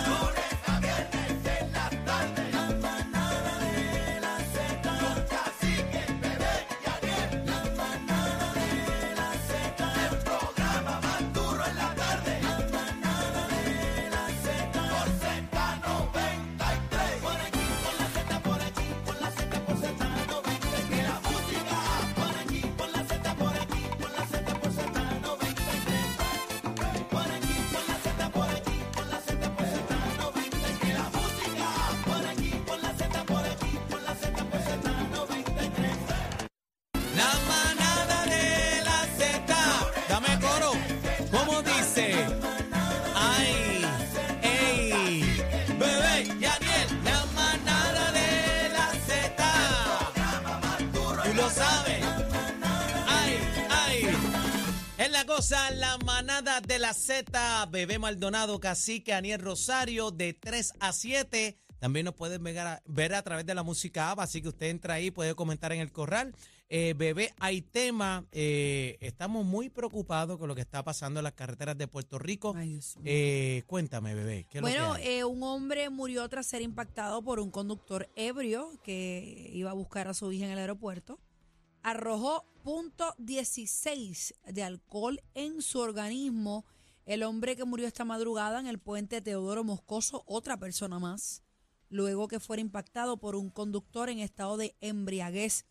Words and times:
Oh. 0.00 0.27
Es 55.50 55.76
la 55.78 55.96
manada 56.04 56.60
de 56.60 56.78
la 56.78 56.92
Z. 56.92 57.66
Bebé 57.70 57.98
Maldonado, 57.98 58.60
Cacique, 58.60 59.14
Aniel 59.14 59.40
Rosario, 59.40 60.10
de 60.10 60.34
3 60.34 60.74
a 60.78 60.92
7. 60.92 61.56
También 61.78 62.04
nos 62.04 62.14
pueden 62.14 62.42
ver 62.42 62.58
a, 62.58 62.82
ver 62.84 63.14
a 63.14 63.22
través 63.22 63.46
de 63.46 63.54
la 63.54 63.62
música 63.62 64.10
app, 64.10 64.20
así 64.20 64.42
que 64.42 64.48
usted 64.48 64.66
entra 64.66 64.94
ahí, 64.94 65.10
puede 65.10 65.34
comentar 65.34 65.72
en 65.72 65.80
el 65.80 65.90
corral. 65.90 66.34
Eh, 66.68 66.92
bebé, 66.98 67.32
hay 67.38 67.62
tema. 67.62 68.26
eh, 68.30 68.98
estamos 69.00 69.46
muy 69.46 69.70
preocupados 69.70 70.36
con 70.36 70.48
lo 70.48 70.54
que 70.54 70.60
está 70.60 70.84
pasando 70.84 71.20
en 71.20 71.24
las 71.24 71.32
carreteras 71.32 71.78
de 71.78 71.88
Puerto 71.88 72.18
Rico. 72.18 72.52
Ay, 72.54 72.72
Dios 72.72 72.98
mío. 72.98 73.04
Eh, 73.06 73.62
cuéntame, 73.66 74.14
bebé. 74.14 74.46
¿qué 74.50 74.58
es 74.58 74.62
lo 74.62 74.68
Bueno, 74.68 74.96
que 74.96 75.20
eh, 75.20 75.24
un 75.24 75.42
hombre 75.42 75.88
murió 75.88 76.28
tras 76.28 76.46
ser 76.46 76.60
impactado 76.60 77.22
por 77.22 77.40
un 77.40 77.50
conductor 77.50 78.10
ebrio 78.16 78.78
que 78.82 79.50
iba 79.54 79.70
a 79.70 79.74
buscar 79.74 80.08
a 80.08 80.14
su 80.14 80.30
hija 80.30 80.44
en 80.44 80.50
el 80.50 80.58
aeropuerto. 80.58 81.18
Arrojó 81.82 82.44
punto 82.62 83.14
.16 83.18 84.34
de 84.52 84.62
alcohol 84.62 85.20
en 85.34 85.62
su 85.62 85.78
organismo. 85.78 86.64
El 87.06 87.22
hombre 87.22 87.56
que 87.56 87.64
murió 87.64 87.86
esta 87.86 88.04
madrugada 88.04 88.60
en 88.60 88.66
el 88.66 88.78
puente 88.78 89.22
Teodoro 89.22 89.64
Moscoso, 89.64 90.24
otra 90.26 90.58
persona 90.58 90.98
más, 90.98 91.42
luego 91.88 92.28
que 92.28 92.40
fuera 92.40 92.60
impactado 92.60 93.16
por 93.16 93.36
un 93.36 93.48
conductor 93.48 94.10
en 94.10 94.18
estado 94.18 94.56
de 94.56 94.76
embriaguez. 94.80 95.64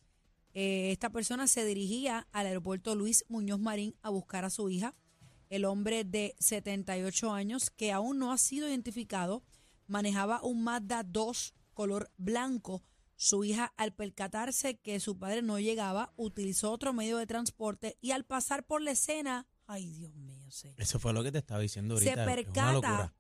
Eh, 0.54 0.92
esta 0.92 1.12
persona 1.12 1.46
se 1.46 1.66
dirigía 1.66 2.28
al 2.32 2.48
aeropuerto 2.48 2.96
Luis 2.96 3.26
Muñoz 3.28 3.60
Marín 3.60 3.96
a 4.02 4.10
buscar 4.10 4.46
a 4.46 4.50
su 4.50 4.70
hija. 4.70 4.96
El 5.50 5.66
hombre 5.66 6.04
de 6.04 6.36
78 6.40 7.32
años, 7.32 7.70
que 7.70 7.92
aún 7.92 8.18
no 8.18 8.32
ha 8.32 8.38
sido 8.40 8.68
identificado, 8.68 9.44
manejaba 9.86 10.42
un 10.42 10.64
Mazda 10.64 11.04
2 11.04 11.54
color 11.76 12.10
blanco. 12.18 12.82
Su 13.20 13.44
hija, 13.44 13.74
al 13.78 13.94
percatarse 13.94 14.78
que 14.78 15.00
su 15.00 15.18
padre 15.18 15.42
no 15.42 15.60
llegaba, 15.60 16.14
utilizó 16.18 16.72
otro 16.72 16.94
medio 16.94 17.18
de 17.18 17.26
transporte 17.26 17.98
y 18.00 18.12
al 18.12 18.26
pasar 18.26 18.64
por 18.66 18.80
la 18.82 18.92
escena, 18.92 19.48
ay 19.66 19.88
Dios 19.92 20.14
mío, 20.16 20.50
sé, 20.52 20.76
Eso 20.78 21.00
fue 21.00 21.14
lo 21.14 21.24
que 21.24 21.32
te 21.32 21.40
estaba 21.40 21.60
diciendo 21.60 21.98
se 21.98 22.10
ahorita. 22.12 22.24
una 22.24 22.36
percata 22.36 23.14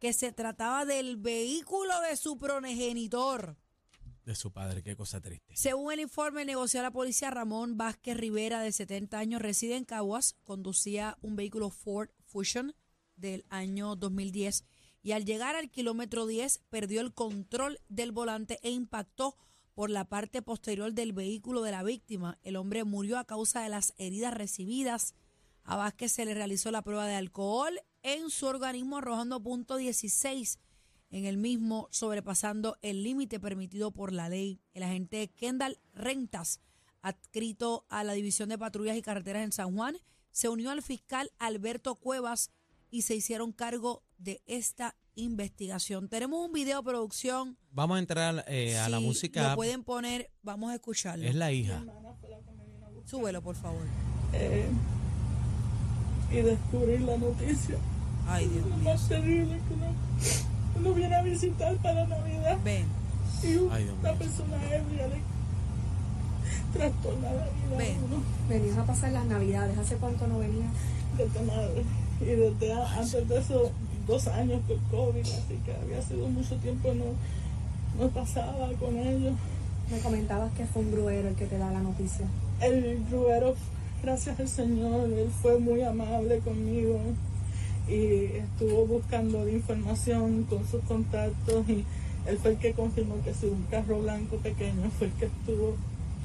que 0.00 0.12
se 0.12 0.32
trataba 0.32 0.84
del 0.84 1.16
vehículo 1.16 1.98
de 2.00 2.16
su 2.16 2.36
progenitor. 2.36 3.56
de 4.24 4.34
su 4.34 4.50
padre. 4.52 4.82
Qué 4.82 4.96
cosa 4.96 5.20
triste. 5.20 5.54
Según 5.54 5.92
el 5.92 6.00
informe 6.00 6.44
negoció 6.44 6.82
la 6.82 6.90
policía, 6.90 7.30
Ramón 7.30 7.76
Vázquez 7.76 8.16
Rivera, 8.16 8.60
de 8.60 8.72
70 8.72 9.18
años, 9.18 9.40
reside 9.40 9.76
en 9.76 9.84
Caguas, 9.84 10.34
conducía 10.44 11.16
un 11.20 11.36
vehículo 11.36 11.70
Ford 11.70 12.08
Fusion 12.24 12.74
del 13.16 13.44
año 13.50 13.94
2010 13.96 14.64
y 15.04 15.12
al 15.12 15.26
llegar 15.26 15.54
al 15.54 15.70
kilómetro 15.70 16.26
10 16.26 16.62
perdió 16.70 17.02
el 17.02 17.12
control 17.12 17.78
del 17.90 18.10
volante 18.10 18.58
e 18.62 18.70
impactó 18.70 19.36
por 19.74 19.90
la 19.90 20.06
parte 20.06 20.40
posterior 20.40 20.94
del 20.94 21.12
vehículo 21.12 21.60
de 21.62 21.72
la 21.72 21.82
víctima. 21.82 22.38
El 22.42 22.56
hombre 22.56 22.84
murió 22.84 23.18
a 23.18 23.26
causa 23.26 23.60
de 23.60 23.68
las 23.68 23.92
heridas 23.98 24.32
recibidas. 24.32 25.14
A 25.62 25.76
Vázquez 25.76 26.10
se 26.10 26.24
le 26.24 26.32
realizó 26.32 26.70
la 26.70 26.80
prueba 26.80 27.06
de 27.06 27.16
alcohol 27.16 27.78
en 28.02 28.30
su 28.30 28.46
organismo 28.46 28.96
arrojando 28.96 29.42
punto 29.42 29.76
16 29.76 30.58
en 31.10 31.26
el 31.26 31.36
mismo, 31.36 31.86
sobrepasando 31.90 32.78
el 32.80 33.02
límite 33.02 33.38
permitido 33.38 33.90
por 33.90 34.10
la 34.10 34.30
ley. 34.30 34.58
El 34.72 34.84
agente 34.84 35.28
Kendall 35.28 35.78
Rentas, 35.92 36.60
adscrito 37.02 37.84
a 37.90 38.04
la 38.04 38.14
División 38.14 38.48
de 38.48 38.58
Patrullas 38.58 38.96
y 38.96 39.02
Carreteras 39.02 39.44
en 39.44 39.52
San 39.52 39.76
Juan, 39.76 39.98
se 40.30 40.48
unió 40.48 40.70
al 40.70 40.82
fiscal 40.82 41.30
Alberto 41.38 41.94
Cuevas 41.96 42.50
y 42.94 43.02
se 43.02 43.16
hicieron 43.16 43.50
cargo 43.50 44.04
de 44.18 44.40
esta 44.46 44.94
investigación. 45.16 46.08
Tenemos 46.08 46.46
un 46.46 46.52
video 46.52 46.80
producción. 46.84 47.58
Vamos 47.72 47.96
a 47.96 47.98
entrar 47.98 48.44
eh, 48.46 48.78
a 48.78 48.88
la 48.88 48.98
Si 48.98 49.04
música. 49.04 49.48
Lo 49.50 49.56
pueden 49.56 49.82
poner, 49.82 50.30
vamos 50.44 50.70
a 50.70 50.74
escucharlo. 50.74 51.26
Es 51.26 51.34
la 51.34 51.50
hija. 51.50 51.82
Súbelo, 53.04 53.42
por 53.42 53.56
favor. 53.56 53.82
eh, 54.32 54.68
y 56.30 56.36
descubrir 56.36 57.00
la 57.00 57.16
noticia. 57.18 57.78
Ay, 58.28 58.46
Dios 58.46 58.64
Lo 58.64 58.76
mío. 58.76 58.84
más 58.84 59.08
terrible 59.08 59.60
que 59.66 59.74
uno, 59.74 59.92
uno 60.78 60.94
viene 60.94 61.16
a 61.16 61.22
visitar 61.22 61.76
para 61.78 62.06
Navidad 62.06 62.58
Ven, 62.64 62.86
y 63.42 63.56
una 63.56 63.74
Ay, 63.74 63.90
persona 64.18 64.56
ebria 64.72 65.08
le 65.08 65.20
trastorna 66.72 67.32
la 67.32 67.44
vida 67.46 67.76
Ven. 67.76 67.96
a 67.96 68.04
uno 68.04 68.22
Venías 68.48 68.78
a 68.78 68.84
pasar 68.86 69.10
las 69.10 69.26
navidades. 69.26 69.76
¿Hace 69.78 69.96
cuánto 69.96 70.28
no 70.28 70.38
venías? 70.38 70.70
Desde 71.16 71.42
madre. 71.44 71.82
Y 72.20 72.24
desde 72.24 72.72
antes 72.72 73.28
de 73.28 73.38
eso, 73.38 73.70
dos 74.06 74.26
años 74.28 74.60
con 74.66 74.78
COVID, 74.90 75.20
así 75.20 75.58
que 75.64 75.72
había 75.72 76.02
sido 76.02 76.28
mucho 76.28 76.56
tiempo 76.56 76.92
no, 76.94 77.04
no 78.02 78.10
pasaba 78.10 78.68
con 78.78 78.96
ellos. 78.98 79.34
Me 79.90 79.98
comentabas 79.98 80.52
que 80.54 80.64
fue 80.66 80.82
un 80.82 80.92
gruero 80.92 81.28
el 81.28 81.34
que 81.34 81.46
te 81.46 81.58
da 81.58 81.70
la 81.70 81.80
noticia. 81.80 82.26
El 82.60 83.04
gruero, 83.10 83.54
gracias 84.02 84.40
al 84.40 84.48
Señor, 84.48 85.10
él 85.12 85.30
fue 85.42 85.58
muy 85.58 85.82
amable 85.82 86.38
conmigo 86.38 86.98
y 87.88 88.36
estuvo 88.36 88.86
buscando 88.86 89.46
información 89.48 90.44
con 90.44 90.66
sus 90.66 90.82
contactos 90.84 91.68
y 91.68 91.84
él 92.26 92.38
fue 92.38 92.52
el 92.52 92.58
que 92.58 92.72
confirmó 92.72 93.16
que 93.22 93.34
si 93.34 93.46
un 93.46 93.62
carro 93.70 94.00
blanco 94.00 94.36
pequeño 94.36 94.90
fue 94.98 95.08
el 95.08 95.12
que 95.14 95.26
estuvo 95.26 95.74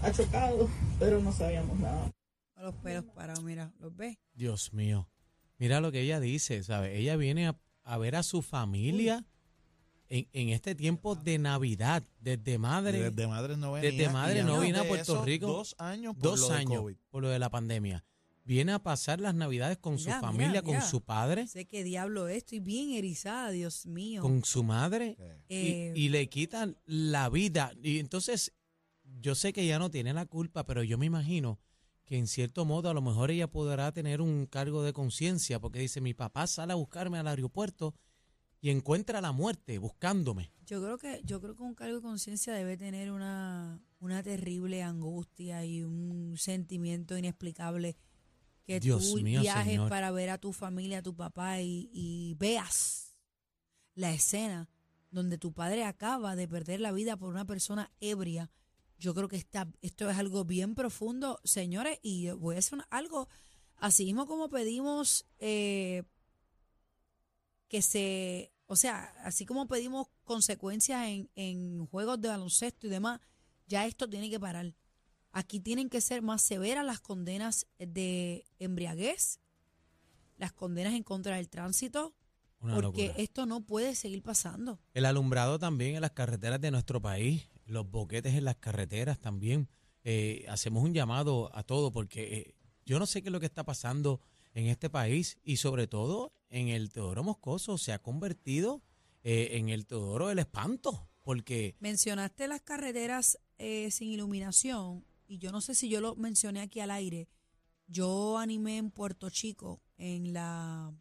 achocado, 0.01 0.69
pero 0.99 1.19
no 1.19 1.31
sabíamos 1.31 1.77
nada. 1.79 2.09
A 2.59 2.63
los 2.63 2.75
pelos 2.75 3.05
parados, 3.15 3.43
mira, 3.43 3.71
¿los 3.79 3.95
ves? 3.95 4.17
Dios 4.33 4.73
mío. 4.73 5.09
Mira 5.57 5.79
lo 5.81 5.91
que 5.91 6.01
ella 6.01 6.19
dice, 6.19 6.61
¿sabes? 6.63 6.97
Ella 6.97 7.15
viene 7.15 7.47
a, 7.47 7.57
a 7.83 7.97
ver 7.97 8.15
a 8.17 8.23
su 8.23 8.41
familia 8.41 9.25
en, 10.09 10.27
en 10.33 10.49
este 10.49 10.75
tiempo 10.75 11.15
de 11.15 11.37
Navidad, 11.37 12.03
desde 12.19 12.57
madre. 12.57 13.09
Desde 13.11 13.27
madre 13.27 13.55
no 13.57 13.71
venía. 13.73 13.91
Desde 13.91 14.09
madre 14.09 14.43
no 14.43 14.59
vino 14.59 14.79
a 14.79 14.83
de 14.83 14.87
Puerto 14.89 15.23
Rico. 15.23 15.47
Dos 15.47 15.75
años 15.77 16.15
por 16.15 16.23
dos 16.23 16.39
lo 16.41 16.51
años 16.51 16.81
COVID. 16.81 16.95
por 17.09 17.21
lo 17.23 17.29
de 17.29 17.39
la 17.39 17.49
pandemia. 17.49 18.03
Viene 18.43 18.71
a 18.73 18.79
pasar 18.79 19.21
las 19.21 19.35
Navidades 19.35 19.77
con 19.77 19.93
Mira, 19.95 20.03
su 20.03 20.09
mira, 20.09 20.21
familia, 20.21 20.61
con 20.63 20.71
mira. 20.73 20.85
su 20.85 21.01
padre, 21.01 21.47
Sé 21.47 21.65
qué 21.65 21.83
diablo 21.83 22.27
es, 22.27 22.37
estoy 22.37 22.59
bien 22.59 22.91
erizada, 22.91 23.51
Dios 23.51 23.85
mío. 23.85 24.21
con 24.23 24.43
su 24.43 24.63
madre, 24.63 25.15
Eh, 25.49 25.93
y, 25.95 26.05
y 26.05 26.09
le 26.09 26.27
quitan 26.29 26.75
la 26.85 27.29
vida. 27.29 27.71
Y 27.83 27.99
entonces, 27.99 28.53
yo 29.21 29.35
sé 29.35 29.53
que 29.53 29.61
ella 29.61 29.77
no 29.79 29.89
tiene 29.91 30.13
la 30.13 30.25
culpa, 30.25 30.65
pero 30.65 30.83
yo 30.83 30.97
me 30.97 31.05
imagino 31.05 31.59
que 32.09 32.17
en 32.17 32.25
cierto 32.25 32.65
modo 32.65 32.89
a 32.89 32.93
lo 32.95 33.03
mejor 33.03 33.29
ella 33.29 33.51
podrá 33.51 33.91
tener 33.91 34.19
un 34.19 34.47
cargo 34.47 34.81
de 34.81 34.93
conciencia, 34.93 35.59
porque 35.59 35.77
dice, 35.77 36.01
mi 36.01 36.15
papá 36.15 36.47
sale 36.47 36.73
a 36.73 36.75
buscarme 36.75 37.19
al 37.19 37.27
aeropuerto 37.27 37.93
y 38.61 38.71
encuentra 38.71 39.21
la 39.21 39.31
muerte 39.31 39.77
buscándome. 39.77 40.51
Yo 40.65 40.81
creo 40.81 40.97
que 40.97 41.21
yo 41.23 41.39
creo 41.39 41.55
que 41.55 41.61
un 41.61 41.75
cargo 41.75 41.97
de 41.97 42.01
conciencia 42.01 42.51
debe 42.55 42.77
tener 42.77 43.11
una, 43.11 43.79
una 43.99 44.23
terrible 44.23 44.81
angustia 44.81 45.63
y 45.65 45.83
un 45.83 46.33
sentimiento 46.35 47.15
inexplicable 47.15 47.95
que 48.65 48.79
Dios 48.79 49.11
tú 49.11 49.21
mío, 49.21 49.41
viajes 49.41 49.73
señor. 49.73 49.89
para 49.89 50.09
ver 50.09 50.31
a 50.31 50.39
tu 50.39 50.51
familia, 50.51 50.97
a 50.97 51.03
tu 51.03 51.15
papá 51.15 51.61
y, 51.61 51.91
y 51.93 52.33
veas 52.39 53.21
la 53.93 54.11
escena 54.11 54.67
donde 55.11 55.37
tu 55.37 55.53
padre 55.53 55.85
acaba 55.85 56.35
de 56.35 56.47
perder 56.47 56.79
la 56.79 56.91
vida 56.91 57.17
por 57.17 57.29
una 57.29 57.45
persona 57.45 57.91
ebria. 57.99 58.49
Yo 58.99 59.15
creo 59.15 59.27
que 59.27 59.37
está, 59.37 59.67
esto 59.81 60.09
es 60.09 60.17
algo 60.17 60.43
bien 60.45 60.75
profundo, 60.75 61.39
señores, 61.43 61.97
y 62.03 62.29
voy 62.31 62.57
a 62.57 62.59
hacer 62.59 62.79
algo, 62.89 63.29
así 63.77 64.05
mismo 64.05 64.27
como 64.27 64.49
pedimos 64.49 65.25
eh, 65.39 66.03
que 67.69 67.81
se, 67.81 68.51
o 68.67 68.75
sea, 68.75 69.13
así 69.23 69.45
como 69.45 69.67
pedimos 69.67 70.07
consecuencias 70.25 71.07
en, 71.07 71.29
en 71.35 71.85
juegos 71.87 72.19
de 72.19 72.27
baloncesto 72.27 72.87
y 72.87 72.89
demás, 72.89 73.19
ya 73.67 73.85
esto 73.85 74.09
tiene 74.09 74.29
que 74.29 74.39
parar. 74.39 74.75
Aquí 75.31 75.59
tienen 75.59 75.89
que 75.89 76.01
ser 76.01 76.21
más 76.21 76.41
severas 76.41 76.85
las 76.85 76.99
condenas 76.99 77.67
de 77.77 78.45
embriaguez, 78.57 79.39
las 80.37 80.51
condenas 80.51 80.93
en 80.93 81.03
contra 81.03 81.35
del 81.35 81.49
tránsito, 81.49 82.15
Una 82.61 82.75
porque 82.75 83.07
locura. 83.07 83.23
esto 83.23 83.45
no 83.45 83.61
puede 83.61 83.93
seguir 83.95 84.23
pasando. 84.23 84.79
El 84.93 85.05
alumbrado 85.05 85.59
también 85.59 85.95
en 85.95 86.01
las 86.01 86.11
carreteras 86.11 86.59
de 86.59 86.71
nuestro 86.71 87.01
país, 87.01 87.47
los 87.69 87.89
boquetes 87.89 88.35
en 88.35 88.45
las 88.45 88.57
carreteras 88.57 89.19
también. 89.19 89.69
Eh, 90.03 90.45
hacemos 90.49 90.83
un 90.83 90.93
llamado 90.93 91.55
a 91.55 91.63
todo 91.63 91.91
porque 91.91 92.37
eh, 92.37 92.55
yo 92.85 92.99
no 92.99 93.05
sé 93.05 93.21
qué 93.21 93.29
es 93.29 93.33
lo 93.33 93.39
que 93.39 93.45
está 93.45 93.63
pasando 93.63 94.21
en 94.53 94.67
este 94.67 94.89
país 94.89 95.37
y 95.43 95.57
sobre 95.57 95.87
todo 95.87 96.33
en 96.49 96.69
el 96.69 96.91
Teodoro 96.91 97.23
Moscoso 97.23 97.77
se 97.77 97.93
ha 97.93 98.01
convertido 98.01 98.81
eh, 99.23 99.49
en 99.53 99.69
el 99.69 99.85
Teodoro 99.85 100.27
del 100.27 100.39
Espanto 100.39 101.07
porque 101.23 101.75
Mencionaste 101.79 102.47
las 102.47 102.61
carreteras 102.61 103.37
eh, 103.57 103.91
sin 103.91 104.09
iluminación 104.09 105.05
y 105.27 105.37
yo 105.37 105.51
no 105.51 105.61
sé 105.61 105.75
si 105.75 105.89
yo 105.89 106.01
lo 106.01 106.15
mencioné 106.15 106.61
aquí 106.61 106.79
al 106.79 106.89
aire. 106.89 107.27
Yo 107.87 108.37
animé 108.37 108.77
en 108.77 108.91
Puerto 108.91 109.29
Chico, 109.29 109.81
en 109.97 110.33
la... 110.33 110.91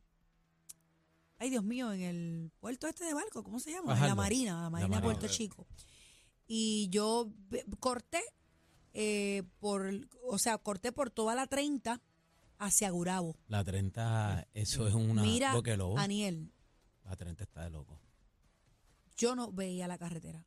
Ay, 1.38 1.50
Dios 1.50 1.64
mío, 1.64 1.92
en 1.92 2.02
el 2.02 2.50
puerto 2.60 2.88
este 2.88 3.04
de 3.04 3.14
Barco, 3.14 3.42
¿cómo 3.42 3.60
se 3.60 3.70
llama? 3.70 3.94
En 3.94 4.08
la. 4.08 4.14
Marina, 4.14 4.62
la 4.62 4.70
Marina 4.70 4.96
de 4.96 5.00
Marina. 5.00 5.02
Puerto 5.02 5.28
Chico. 5.28 5.66
Y 6.48 6.88
yo 6.90 7.30
corté 7.78 8.22
eh, 8.94 9.42
por, 9.60 9.92
o 10.24 10.38
sea, 10.38 10.58
corté 10.58 10.90
por 10.92 11.10
toda 11.10 11.34
la 11.34 11.46
30 11.46 12.00
hacia 12.58 12.90
Gurabo. 12.90 13.36
la 13.46 13.62
30, 13.62 14.48
eso 14.54 14.88
es 14.88 14.94
una 14.94 15.22
Mira, 15.22 15.54
boca 15.54 15.70
de 15.70 15.76
lobo. 15.76 15.98
Aniel, 15.98 16.50
La 17.04 17.14
30 17.14 17.44
está 17.44 17.62
de 17.64 17.70
loco. 17.70 18.00
yo 19.16 19.36
no 19.36 19.52
veía 19.52 19.86
la 19.86 19.98
carretera. 19.98 20.44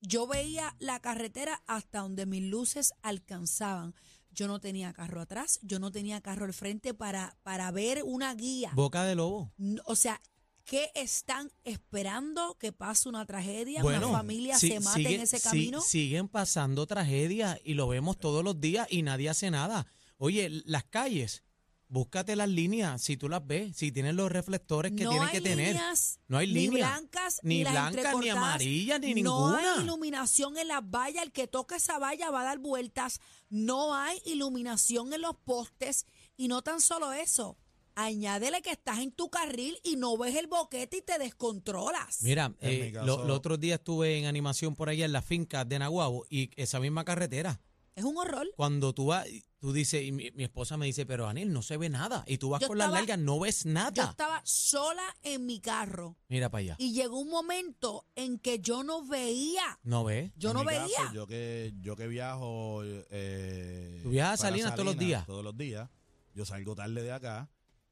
Yo 0.00 0.28
veía 0.28 0.76
la 0.78 1.00
carretera 1.00 1.62
hasta 1.66 2.00
donde 2.00 2.24
mis 2.26 2.42
luces 2.44 2.92
alcanzaban. 3.02 3.94
Yo 4.30 4.46
no 4.46 4.60
tenía 4.60 4.92
carro 4.92 5.20
atrás, 5.20 5.58
yo 5.62 5.80
no 5.80 5.90
tenía 5.90 6.20
carro 6.20 6.44
al 6.44 6.52
frente 6.54 6.94
para, 6.94 7.36
para 7.42 7.70
ver 7.72 8.02
una 8.04 8.32
guía. 8.34 8.70
Boca 8.74 9.02
de 9.04 9.16
lobo. 9.16 9.50
O 9.86 9.96
sea, 9.96 10.20
¿qué 10.68 10.90
están 10.94 11.50
esperando 11.64 12.56
que 12.58 12.72
pase 12.72 13.08
una 13.08 13.24
tragedia? 13.24 13.82
Bueno, 13.82 14.08
una 14.10 14.18
familia 14.18 14.58
se 14.58 14.78
mate 14.80 14.98
sigue- 15.02 15.14
en 15.14 15.20
ese 15.22 15.40
camino. 15.40 15.80
siguen 15.80 16.28
pasando 16.28 16.86
tragedias 16.86 17.58
y 17.64 17.72
lo 17.72 17.88
vemos 17.88 18.18
todos 18.18 18.44
los 18.44 18.60
días 18.60 18.86
y 18.90 19.00
nadie 19.02 19.30
hace 19.30 19.50
nada. 19.50 19.86
Oye, 20.18 20.50
las 20.66 20.84
calles, 20.84 21.42
búscate 21.88 22.36
las 22.36 22.50
líneas, 22.50 23.00
si 23.00 23.16
tú 23.16 23.30
las 23.30 23.46
ves, 23.46 23.76
si 23.78 23.90
tienen 23.92 24.16
los 24.16 24.30
reflectores 24.30 24.92
que 24.92 25.04
no 25.04 25.10
tienen 25.10 25.30
que 25.30 25.40
tener. 25.40 25.68
líneas, 25.68 26.20
No 26.28 26.36
hay 26.36 26.48
ni 26.48 26.52
línea. 26.68 26.86
blancas, 26.90 27.40
Ni 27.42 27.62
blancas, 27.62 28.14
ni 28.20 28.28
amarillas, 28.28 29.00
ni 29.00 29.22
No 29.22 29.48
ninguna. 29.54 29.74
hay 29.76 29.80
iluminación 29.84 30.58
en 30.58 30.68
las 30.68 30.82
vallas. 30.82 31.22
El 31.22 31.32
que 31.32 31.46
toque 31.46 31.76
esa 31.76 31.98
valla 31.98 32.30
va 32.30 32.42
a 32.42 32.44
dar 32.44 32.58
vueltas. 32.58 33.20
No 33.48 33.94
hay 33.94 34.20
iluminación 34.26 35.14
en 35.14 35.22
los 35.22 35.34
postes. 35.36 36.04
Y 36.36 36.46
no 36.48 36.60
tan 36.62 36.80
solo 36.82 37.12
eso. 37.12 37.56
Añádele 38.00 38.62
que 38.62 38.70
estás 38.70 39.00
en 39.00 39.10
tu 39.10 39.28
carril 39.28 39.76
y 39.82 39.96
no 39.96 40.16
ves 40.16 40.36
el 40.36 40.46
boquete 40.46 40.98
y 40.98 41.02
te 41.02 41.18
descontrolas. 41.18 42.22
Mira, 42.22 42.54
eh, 42.60 42.92
mi 42.94 43.06
lo- 43.06 43.24
los 43.24 43.36
otros 43.38 43.58
días 43.58 43.80
estuve 43.80 44.16
en 44.18 44.26
animación 44.26 44.76
por 44.76 44.88
allá 44.88 45.04
en 45.04 45.10
la 45.12 45.20
finca 45.20 45.64
de 45.64 45.80
Nahuabo 45.80 46.24
y 46.30 46.50
esa 46.54 46.78
misma 46.78 47.04
carretera. 47.04 47.60
es 47.96 48.04
un 48.04 48.16
horror. 48.16 48.46
Cuando 48.56 48.94
tú 48.94 49.06
vas, 49.06 49.26
tú 49.58 49.72
dices, 49.72 50.04
y 50.04 50.12
mi, 50.12 50.30
mi 50.30 50.44
esposa 50.44 50.76
me 50.76 50.86
dice, 50.86 51.04
pero 51.04 51.26
Anel, 51.26 51.52
no 51.52 51.62
se 51.62 51.76
ve 51.76 51.88
nada. 51.88 52.22
Y 52.28 52.38
tú 52.38 52.50
vas 52.50 52.60
Yo 52.60 52.68
con 52.68 52.78
las 52.78 52.84
estaba- 52.86 53.00
largas, 53.00 53.18
no 53.18 53.40
ves 53.40 53.64
Yo 53.64 53.70
nada. 53.72 54.04
estaba 54.10 54.40
sola 54.44 55.02
en 55.24 55.46
mi 55.46 55.58
carro 55.58 56.16
Mira 56.28 56.48
para 56.48 56.60
allá. 56.60 56.76
y 56.78 56.92
llegó 56.92 57.18
un 57.18 57.28
momento 57.28 58.06
en 58.14 58.38
que 58.38 58.60
yo 58.60 58.84
no 58.84 59.04
veía. 59.04 59.80
¿No 59.82 60.04
ves? 60.04 60.30
Yo 60.36 60.50
En 60.50 60.54
no 60.58 60.60
mi 60.62 60.70
caso, 60.70 60.84
veía. 60.86 61.12
yo 61.12 61.26
que 61.26 61.72
yo 61.80 61.96
que 61.96 62.06
viajo 62.06 62.82
eh, 62.84 63.98
¿Tú 64.04 64.10
viajas 64.10 64.38
a 64.38 64.42
Salinas 64.44 64.74
todos 64.74 64.86
los 64.86 64.96
días? 64.98 65.26
Todos 65.26 65.42
los 65.42 65.56
días. 65.56 65.90
Yo 66.34 66.44
salgo 66.44 66.76
tarde 66.76 67.02
de 67.02 67.10
acá. 67.10 67.50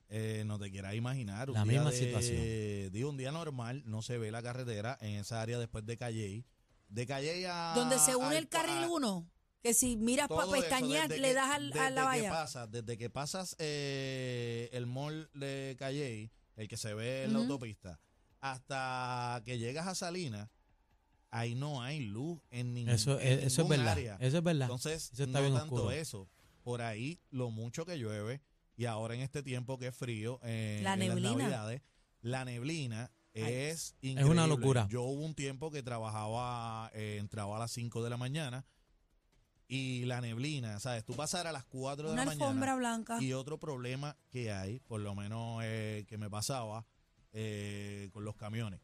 Eh, 0.09 0.45
no 0.47 0.59
te 0.59 0.71
quieras 0.71 0.95
imaginar. 0.95 1.49
Un 1.51 1.55
La 1.55 1.65
día 1.65 1.73
misma 1.73 1.91
de- 1.91 1.99
situación. 1.99 2.93
Digo, 2.93 3.11
un 3.11 3.17
día 3.17 3.33
normal, 3.33 3.83
no 3.87 4.03
se 4.03 4.19
ve 4.19 4.31
la 4.31 4.43
carretera 4.43 4.97
en 5.01 5.17
esa 5.17 5.41
área 5.43 5.59
después 5.59 5.85
de 5.85 5.97
Calley. 5.97 6.45
De 6.89 7.07
Calley 7.07 7.45
a. 7.47 7.73
Donde 7.75 7.99
se 7.99 8.15
une 8.17 8.37
el 8.39 8.49
carril 8.49 8.85
a- 8.85 8.89
1. 8.89 9.31
Que 9.63 9.75
si 9.75 9.97
miras 9.97 10.29
para 10.29 10.49
pestañear, 10.51 11.11
le 11.11 11.35
das 11.35 11.51
al- 11.51 11.73
a 11.73 11.75
desde 11.75 11.91
la 11.91 12.01
que 12.03 12.07
valla. 12.07 12.31
pasa- 12.31 12.67
desde 12.69 12.97
que 12.97 13.11
pasas 13.11 13.57
eh, 13.59 14.69
el 14.73 14.87
mall 14.87 15.29
de 15.35 15.75
Calley, 15.79 16.31
el 16.55 16.69
que 16.69 16.77
se 16.77 16.95
ve 16.95 17.25
en 17.25 17.33
la 17.33 17.41
autopista, 17.41 17.99
hasta 18.41 19.43
que 19.45 19.59
llegas 19.59 19.89
a 19.89 19.95
Salinas, 19.97 20.49
ahí 21.33 21.57
no 21.57 21.83
hay 21.83 21.99
luz 22.01 22.41
en, 22.51 22.75
ningún 22.75 22.95
Eso, 22.95 23.19
en 23.19 23.41
eso 23.41 23.63
es 23.63 23.69
verdad. 23.69 23.89
área. 23.89 24.17
Eso 24.21 24.39
es 24.39 24.45
verdad. 24.45 24.63
Entonces, 24.67 25.11
eso 25.13 25.25
está 25.25 25.41
no 25.41 25.45
bien 25.47 25.59
tanto 25.59 25.75
oscuro. 25.75 25.91
eso. 25.91 26.29
Por 26.63 26.81
ahí, 26.83 27.21
lo 27.31 27.51
mucho 27.51 27.85
que 27.85 27.99
llueve, 27.99 28.41
y 28.77 28.85
ahora 28.85 29.15
en 29.15 29.21
este 29.21 29.43
tiempo 29.43 29.79
que 29.79 29.89
es 29.89 29.97
frío, 29.97 30.39
eh, 30.43 30.81
La 30.83 30.95
en 30.95 31.09
las 31.09 31.21
navidades, 31.21 31.83
la 32.21 32.45
neblina 32.45 33.11
Ay, 33.35 33.43
es 33.43 33.97
increíble. 34.01 34.33
una 34.33 34.47
locura. 34.47 34.87
Yo 34.91 35.03
hubo 35.03 35.25
un 35.25 35.35
tiempo 35.35 35.71
que 35.71 35.83
trabajaba, 35.83 36.91
eh, 36.95 37.19
entraba 37.21 37.57
a 37.57 37.59
las 37.59 37.73
5 37.73 38.03
de 38.03 38.11
la 38.11 38.17
mañana, 38.17 38.65
y 39.69 40.05
la 40.05 40.21
neblina, 40.21 40.79
¿sabes? 40.79 41.05
Tú 41.05 41.15
pasar 41.15 41.47
a 41.47 41.53
las 41.53 41.65
4 41.65 42.09
de 42.09 42.13
Una 42.15 42.25
la 42.25 42.31
alfombra 42.33 42.75
mañana. 42.75 42.77
blanca. 42.77 43.23
Y 43.23 43.33
otro 43.33 43.59
problema 43.59 44.17
que 44.31 44.53
hay, 44.53 44.79
por 44.81 45.01
lo 45.01 45.15
menos 45.15 45.61
eh, 45.65 46.05
que 46.09 46.19
me 46.19 46.31
pasaba 46.31 46.87
eh, 47.33 48.09
con 48.13 48.25
los 48.25 48.37
camiones. 48.37 48.81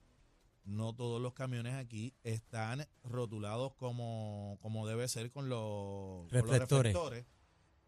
No 0.64 0.94
todos 0.94 1.20
los 1.20 1.34
camiones 1.34 1.74
aquí 1.74 2.14
están 2.22 2.86
rotulados 3.02 3.74
como, 3.74 4.58
como 4.60 4.86
debe 4.86 5.08
ser 5.08 5.30
con 5.30 5.48
los, 5.48 6.28
con 6.28 6.32
los 6.32 6.42
Reflectores. 6.50 7.26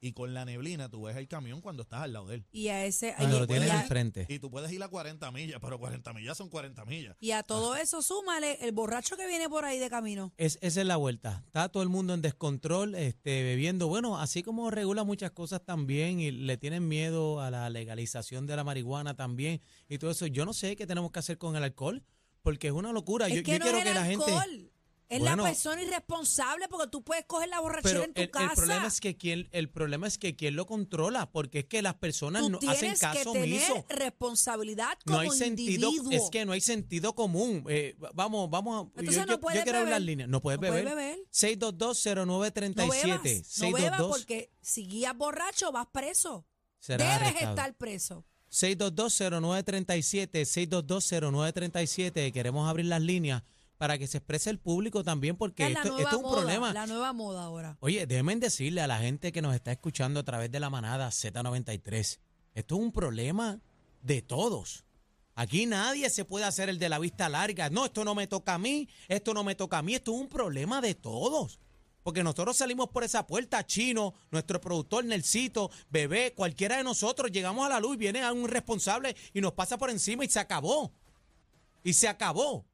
Y 0.04 0.12
con 0.12 0.34
la 0.34 0.44
neblina 0.44 0.90
tú 0.90 1.04
ves 1.04 1.16
el 1.16 1.28
camión 1.28 1.62
cuando 1.62 1.82
estás 1.82 2.02
al 2.02 2.12
lado 2.12 2.26
de 2.26 2.34
él. 2.34 2.44
Y 2.52 2.68
a 2.68 2.84
ese. 2.84 3.14
Cuando 3.16 3.36
y- 3.36 3.40
lo 3.40 3.46
tienes 3.46 3.70
enfrente. 3.70 4.26
Y 4.28 4.38
tú 4.38 4.50
puedes 4.50 4.70
ir 4.70 4.82
a 4.82 4.88
40 4.88 5.30
millas, 5.30 5.58
pero 5.62 5.78
40 5.78 6.12
millas 6.12 6.36
son 6.36 6.50
40 6.50 6.84
millas. 6.84 7.16
Y 7.20 7.30
a 7.30 7.42
todo 7.42 7.74
eso 7.74 8.02
súmale 8.02 8.58
el 8.60 8.72
borracho 8.72 9.16
que 9.16 9.26
viene 9.26 9.48
por 9.48 9.64
ahí 9.64 9.78
de 9.78 9.88
camino. 9.88 10.34
Es, 10.36 10.58
esa 10.60 10.82
es 10.82 10.86
la 10.86 10.96
vuelta. 10.96 11.42
Está 11.46 11.70
todo 11.70 11.82
el 11.82 11.88
mundo 11.88 12.12
en 12.12 12.20
descontrol, 12.20 12.94
este, 12.94 13.42
bebiendo. 13.42 13.88
Bueno, 13.88 14.20
así 14.20 14.42
como 14.42 14.70
regula 14.70 15.04
muchas 15.04 15.30
cosas 15.30 15.64
también 15.64 16.20
y 16.20 16.30
le 16.30 16.58
tienen 16.58 16.86
miedo 16.86 17.40
a 17.40 17.50
la 17.50 17.70
legalización 17.70 18.46
de 18.46 18.56
la 18.56 18.64
marihuana 18.64 19.16
también 19.16 19.62
y 19.88 19.96
todo 19.96 20.10
eso. 20.10 20.26
Yo 20.26 20.44
no 20.44 20.52
sé 20.52 20.76
qué 20.76 20.86
tenemos 20.86 21.12
que 21.12 21.20
hacer 21.20 21.38
con 21.38 21.56
el 21.56 21.62
alcohol 21.62 22.04
porque 22.42 22.66
es 22.66 22.74
una 22.74 22.92
locura. 22.92 23.26
es 23.28 23.36
yo 23.36 23.42
que 23.42 23.52
yo 23.52 23.58
no 23.58 23.64
quiero 23.64 23.78
es 23.78 23.84
que 23.84 23.94
la 23.94 24.04
gente. 24.04 24.24
Es 25.14 25.20
Bueno. 25.20 25.36
la 25.36 25.42
persona 25.50 25.82
irresponsable 25.82 26.66
porque 26.68 26.88
tú 26.90 27.02
puedes 27.04 27.24
coger 27.26 27.48
la 27.48 27.60
borrachera 27.60 27.82
Pero 28.00 28.04
en 28.04 28.14
tu 28.14 28.20
el, 28.20 28.24
el 28.26 28.30
casa. 28.30 28.54
problema 28.54 28.86
es 28.86 29.00
que 29.00 29.16
quién, 29.16 29.48
el 29.52 29.68
problema 29.70 30.06
es 30.06 30.18
que 30.18 30.34
quién 30.34 30.56
lo 30.56 30.66
controla, 30.66 31.30
porque 31.30 31.60
es 31.60 31.64
que 31.66 31.82
las 31.82 31.94
personas 31.94 32.42
tú 32.42 32.50
no 32.50 32.58
hacen 32.58 32.78
tienes 32.80 32.98
que 33.00 33.06
caso 33.06 33.32
tener 33.32 33.48
omiso. 33.68 33.86
responsabilidad 33.88 34.98
como 35.04 35.16
No 35.18 35.22
hay 35.22 35.30
sentido, 35.30 35.88
individuo. 35.90 36.12
es 36.24 36.30
que 36.30 36.44
no 36.44 36.52
hay 36.52 36.60
sentido 36.60 37.14
común. 37.14 37.64
Eh, 37.68 37.96
vamos, 38.14 38.50
vamos, 38.50 38.86
a- 38.86 38.88
Entonces 39.00 39.14
yo, 39.14 39.20
no 39.22 39.26
yo- 39.26 39.32
yo 39.34 39.40
puedes 39.40 39.62
quiero 39.62 39.78
hablar 39.78 39.94
beber. 39.94 40.06
líneas. 40.06 40.28
No 40.28 40.40
puedes 40.40 40.60
No 40.60 40.66
beber. 40.70 40.84
beber. 40.84 41.18
6220937. 41.30 42.74
no 42.76 42.88
bebas, 42.88 43.14
no 43.14 43.22
bebas 43.22 43.42
622 43.44 44.08
porque 44.18 44.50
si 44.60 44.86
guías 44.86 45.16
borracho 45.16 45.70
vas 45.72 45.86
preso. 45.92 46.44
será 46.80 47.04
Debes 47.04 47.20
arrestado. 47.28 47.50
estar 47.50 47.74
preso. 47.76 48.24
6220937, 48.50 50.44
6220937. 50.44 52.32
Queremos 52.32 52.68
abrir 52.68 52.86
las 52.86 53.00
líneas 53.02 53.42
para 53.78 53.98
que 53.98 54.06
se 54.06 54.18
exprese 54.18 54.50
el 54.50 54.58
público 54.58 55.02
también, 55.02 55.36
porque 55.36 55.66
es 55.66 55.76
esto, 55.76 55.98
es 55.98 56.12
un 56.12 56.22
moda, 56.22 56.40
problema. 56.40 56.72
La 56.72 56.86
nueva 56.86 57.12
moda 57.12 57.44
ahora. 57.44 57.76
Oye, 57.80 58.06
déjenme 58.06 58.36
decirle 58.36 58.80
a 58.80 58.86
la 58.86 58.98
gente 58.98 59.32
que 59.32 59.42
nos 59.42 59.54
está 59.54 59.72
escuchando 59.72 60.20
a 60.20 60.22
través 60.22 60.50
de 60.50 60.60
la 60.60 60.70
manada 60.70 61.08
Z93, 61.08 62.18
esto 62.54 62.74
es 62.76 62.80
un 62.80 62.92
problema 62.92 63.60
de 64.02 64.22
todos. 64.22 64.84
Aquí 65.36 65.66
nadie 65.66 66.08
se 66.10 66.24
puede 66.24 66.44
hacer 66.44 66.68
el 66.68 66.78
de 66.78 66.88
la 66.88 67.00
vista 67.00 67.28
larga. 67.28 67.68
No, 67.68 67.86
esto 67.86 68.04
no 68.04 68.14
me 68.14 68.28
toca 68.28 68.54
a 68.54 68.58
mí, 68.58 68.88
esto 69.08 69.34
no 69.34 69.42
me 69.42 69.56
toca 69.56 69.78
a 69.78 69.82
mí, 69.82 69.94
esto 69.94 70.14
es 70.14 70.20
un 70.20 70.28
problema 70.28 70.80
de 70.80 70.94
todos. 70.94 71.58
Porque 72.04 72.22
nosotros 72.22 72.56
salimos 72.56 72.90
por 72.90 73.02
esa 73.02 73.26
puerta, 73.26 73.66
Chino, 73.66 74.12
nuestro 74.30 74.60
productor 74.60 75.04
Nelsito, 75.04 75.70
Bebé, 75.90 76.34
cualquiera 76.34 76.76
de 76.76 76.84
nosotros, 76.84 77.32
llegamos 77.32 77.66
a 77.66 77.70
la 77.70 77.80
luz, 77.80 77.96
viene 77.96 78.22
a 78.22 78.32
un 78.32 78.46
responsable 78.46 79.16
y 79.32 79.40
nos 79.40 79.54
pasa 79.54 79.78
por 79.78 79.90
encima 79.90 80.24
y 80.24 80.28
se 80.28 80.38
acabó. 80.38 80.92
Y 81.82 81.94
se 81.94 82.06
acabó. 82.06 82.64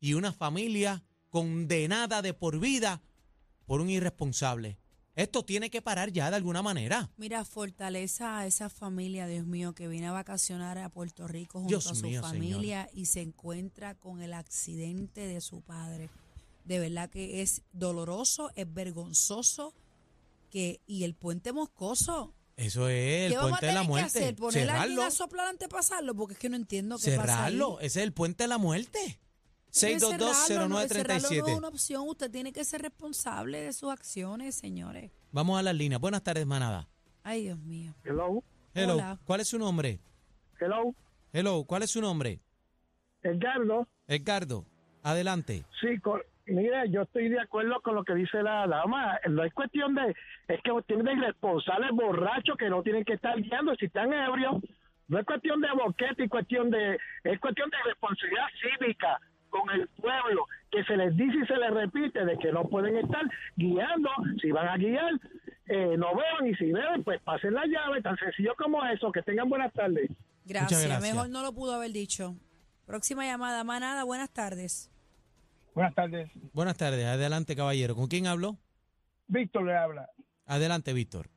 Y 0.00 0.14
una 0.14 0.32
familia 0.32 1.04
condenada 1.28 2.22
de 2.22 2.34
por 2.34 2.58
vida 2.58 3.02
por 3.66 3.80
un 3.80 3.90
irresponsable. 3.90 4.78
Esto 5.14 5.44
tiene 5.44 5.70
que 5.70 5.82
parar 5.82 6.10
ya 6.12 6.30
de 6.30 6.36
alguna 6.36 6.62
manera. 6.62 7.10
Mira, 7.16 7.44
fortaleza 7.44 8.38
a 8.38 8.46
esa 8.46 8.70
familia, 8.70 9.26
Dios 9.26 9.46
mío, 9.46 9.74
que 9.74 9.86
viene 9.88 10.06
a 10.06 10.12
vacacionar 10.12 10.78
a 10.78 10.88
Puerto 10.88 11.28
Rico 11.28 11.58
junto 11.58 11.68
Dios 11.68 11.86
a 11.88 11.94
su 11.94 12.06
mío, 12.06 12.22
familia 12.22 12.88
y 12.94 13.06
se 13.06 13.20
encuentra 13.20 13.94
con 13.94 14.22
el 14.22 14.32
accidente 14.32 15.26
de 15.26 15.40
su 15.40 15.60
padre. 15.60 16.08
De 16.64 16.78
verdad 16.78 17.10
que 17.10 17.42
es 17.42 17.62
doloroso, 17.72 18.50
es 18.54 18.72
vergonzoso 18.72 19.74
que 20.50 20.80
y 20.86 21.04
el 21.04 21.14
puente 21.14 21.52
moscoso. 21.52 22.34
Eso 22.56 22.88
es 22.88 23.24
el 23.26 23.30
¿Qué 23.32 23.36
vamos 23.36 23.52
a 23.52 23.52
puente 23.52 23.66
de 23.66 23.72
la 23.72 23.82
muerte. 23.82 24.18
hacer? 24.18 24.36
¿Poner 24.36 24.70
a 24.70 24.72
alguien 24.82 24.96
Cerrarlo. 24.96 25.02
a 25.04 25.10
soplar 25.10 25.46
antes 25.48 25.68
de 25.68 25.72
pasarlo? 25.74 26.14
Porque 26.14 26.34
es 26.34 26.38
que 26.38 26.48
no 26.48 26.56
entiendo 26.56 26.98
qué 26.98 27.16
pasa 27.16 27.46
ahí. 27.46 27.58
Ese 27.80 28.00
es 28.00 28.04
el 28.04 28.12
puente 28.12 28.44
de 28.44 28.48
la 28.48 28.58
muerte. 28.58 29.18
Cerrarlo 29.70 30.18
no- 30.18 30.34
cerrarlo 30.34 30.68
no 30.68 30.80
es 30.80 30.90
6220937. 30.92 31.56
una 31.58 31.68
opción. 31.68 32.02
Usted 32.08 32.30
tiene 32.30 32.52
que 32.52 32.64
ser 32.64 32.82
responsable 32.82 33.60
de 33.60 33.72
sus 33.72 33.90
acciones, 33.90 34.54
señores. 34.56 35.10
Vamos 35.32 35.58
a 35.58 35.62
las 35.62 35.74
líneas. 35.74 36.00
Buenas 36.00 36.22
tardes, 36.22 36.46
manada. 36.46 36.88
Ay, 37.22 37.42
Dios 37.44 37.58
mío. 37.58 37.94
Hello, 38.04 38.42
Hello. 38.74 38.94
Hola. 38.94 39.18
¿Cuál 39.24 39.40
es 39.40 39.48
su 39.48 39.58
nombre? 39.58 40.00
hello, 40.60 40.94
Hello. 41.32 41.64
¿Cuál 41.64 41.82
es 41.84 41.90
su 41.90 42.00
nombre? 42.00 42.40
Edgardo. 43.22 43.86
Edgardo. 44.08 44.64
Adelante. 45.02 45.64
Sí, 45.80 45.98
con- 46.00 46.22
mira, 46.46 46.84
yo 46.86 47.02
estoy 47.02 47.28
de 47.28 47.40
acuerdo 47.40 47.80
con 47.82 47.94
lo 47.94 48.04
que 48.04 48.14
dice 48.14 48.42
la 48.42 48.66
dama. 48.66 49.18
No 49.28 49.44
es 49.44 49.52
cuestión 49.54 49.94
de, 49.94 50.14
es 50.48 50.60
que 50.62 50.70
tienen 50.86 51.18
irresponsables 51.18 51.90
borrachos 51.92 52.56
que 52.58 52.68
no 52.68 52.82
tienen 52.82 53.04
que 53.04 53.14
estar 53.14 53.40
guiando 53.40 53.74
si 53.76 53.86
están 53.86 54.12
ebrios. 54.12 54.56
No 55.08 55.18
es 55.18 55.26
cuestión 55.26 55.60
de 55.60 55.68
boquete 55.72 56.24
y 56.24 56.28
cuestión 56.28 56.70
de, 56.70 56.98
es 57.24 57.40
cuestión 57.40 57.68
de 57.70 57.76
responsabilidad 57.84 58.46
cívica 58.60 59.20
con 59.50 59.68
el 59.70 59.86
pueblo, 59.88 60.46
que 60.70 60.82
se 60.84 60.96
les 60.96 61.16
dice 61.16 61.36
y 61.42 61.46
se 61.46 61.56
les 61.56 61.70
repite 61.70 62.24
de 62.24 62.38
que 62.38 62.52
no 62.52 62.64
pueden 62.64 62.96
estar 62.96 63.22
guiando, 63.56 64.08
si 64.40 64.50
van 64.50 64.68
a 64.68 64.76
guiar, 64.76 65.12
eh, 65.66 65.96
no 65.98 66.14
beban 66.14 66.46
y 66.46 66.54
si 66.56 66.72
beben, 66.72 67.04
pues 67.04 67.20
pasen 67.22 67.54
la 67.54 67.66
llave, 67.66 68.02
tan 68.02 68.16
sencillo 68.16 68.54
como 68.56 68.84
eso, 68.86 69.12
que 69.12 69.22
tengan 69.22 69.48
buenas 69.48 69.72
tardes. 69.72 70.10
Gracias. 70.44 70.84
gracias. 70.84 71.14
Mejor 71.14 71.28
no 71.28 71.42
lo 71.42 71.52
pudo 71.52 71.74
haber 71.74 71.92
dicho. 71.92 72.36
Próxima 72.86 73.24
llamada, 73.24 73.62
manada. 73.62 74.02
Buenas 74.04 74.30
tardes. 74.30 74.90
Buenas 75.74 75.94
tardes. 75.94 76.30
Buenas 76.52 76.76
tardes. 76.76 77.06
Adelante, 77.06 77.54
caballero. 77.54 77.94
¿Con 77.94 78.08
quién 78.08 78.26
hablo? 78.26 78.56
Víctor 79.28 79.64
le 79.64 79.76
habla. 79.76 80.10
Adelante, 80.46 80.92
Víctor. 80.92 81.28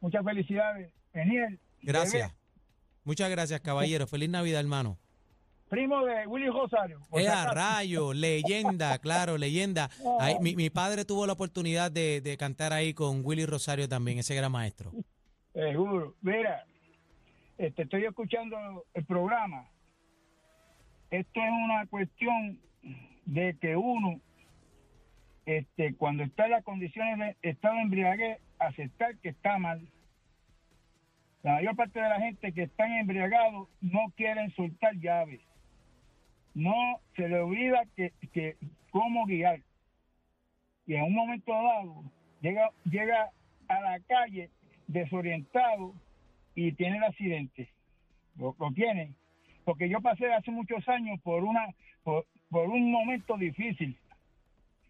Muchas 0.00 0.22
felicidades. 0.22 0.92
Eniel. 1.14 1.58
Gracias. 1.82 2.34
Muchas 3.04 3.30
gracias, 3.30 3.60
caballero. 3.60 4.06
Feliz 4.06 4.28
Navidad, 4.28 4.60
hermano. 4.60 4.98
Primo 5.68 6.04
de 6.04 6.26
Willy 6.26 6.48
Rosario. 6.48 7.00
si 7.12 7.22
¡Eh, 7.22 7.28
a 7.28 7.52
rayo! 7.52 8.12
Leyenda, 8.12 8.98
claro, 9.00 9.38
leyenda. 9.38 9.90
Ahí, 10.20 10.36
mi, 10.40 10.56
mi 10.56 10.70
padre 10.70 11.04
tuvo 11.04 11.26
la 11.26 11.32
oportunidad 11.32 11.90
de, 11.90 12.20
de 12.20 12.36
cantar 12.36 12.72
ahí 12.72 12.94
con 12.94 13.22
Willy 13.24 13.46
Rosario 13.46 13.88
también, 13.88 14.18
ese 14.18 14.34
gran 14.34 14.52
maestro. 14.52 14.92
Seguro. 15.52 16.14
Mira, 16.20 16.64
este, 17.58 17.82
estoy 17.82 18.04
escuchando 18.04 18.84
el 18.94 19.04
programa. 19.04 19.68
Esto 21.10 21.40
es 21.40 21.50
una 21.64 21.86
cuestión 21.86 22.60
de 23.24 23.56
que 23.60 23.76
uno, 23.76 24.20
este, 25.46 25.94
cuando 25.94 26.24
está 26.24 26.44
en 26.44 26.50
las 26.50 26.64
condiciones 26.64 27.36
de 27.40 27.50
estado 27.50 27.74
de 27.76 27.80
embriaguez, 27.82 28.38
aceptar 28.58 29.16
que 29.18 29.30
está 29.30 29.58
mal. 29.58 29.88
La 31.42 31.54
mayor 31.54 31.76
parte 31.76 32.00
de 32.00 32.08
la 32.08 32.20
gente 32.20 32.52
que 32.52 32.64
están 32.64 32.92
embriagados 32.92 33.68
no 33.80 34.12
quieren 34.16 34.50
soltar 34.54 34.94
llaves. 34.96 35.40
No 36.56 37.00
se 37.14 37.28
le 37.28 37.38
olvida 37.38 37.84
que, 37.94 38.12
que 38.32 38.56
cómo 38.90 39.26
guiar. 39.26 39.60
Y 40.86 40.94
en 40.94 41.02
un 41.02 41.14
momento 41.14 41.52
dado 41.52 42.02
llega, 42.40 42.70
llega 42.84 43.30
a 43.68 43.80
la 43.80 44.00
calle 44.00 44.48
desorientado 44.86 45.92
y 46.54 46.72
tiene 46.72 46.96
el 46.96 47.04
accidente. 47.04 47.68
Lo, 48.38 48.56
lo 48.58 48.72
tiene. 48.72 49.12
Porque 49.66 49.90
yo 49.90 50.00
pasé 50.00 50.32
hace 50.32 50.50
muchos 50.50 50.88
años 50.88 51.20
por 51.20 51.44
una 51.44 51.74
por, 52.02 52.24
un 52.70 52.90
momento 52.90 53.36
difícil. 53.36 53.94